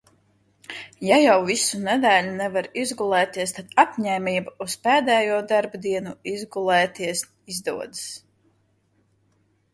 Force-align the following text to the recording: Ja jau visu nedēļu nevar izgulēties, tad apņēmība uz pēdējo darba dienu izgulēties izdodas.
Ja 1.09 1.17
jau 1.23 1.33
visu 1.49 1.81
nedēļu 1.83 2.31
nevar 2.39 2.69
izgulēties, 2.83 3.53
tad 3.59 3.75
apņēmība 3.83 4.55
uz 4.67 4.77
pēdējo 4.89 5.37
darba 5.53 5.83
dienu 5.85 6.17
izgulēties 6.33 7.25
izdodas. 7.55 8.05